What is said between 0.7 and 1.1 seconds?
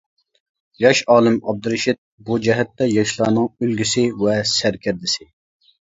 ياش